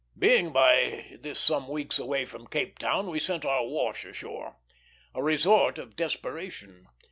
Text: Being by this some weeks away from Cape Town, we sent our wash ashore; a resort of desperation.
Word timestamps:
Being 0.17 0.51
by 0.51 1.15
this 1.19 1.37
some 1.39 1.67
weeks 1.67 1.99
away 1.99 2.25
from 2.25 2.47
Cape 2.47 2.79
Town, 2.79 3.11
we 3.11 3.19
sent 3.19 3.45
our 3.45 3.67
wash 3.67 4.03
ashore; 4.03 4.57
a 5.13 5.21
resort 5.21 5.77
of 5.77 5.95
desperation. 5.95 6.87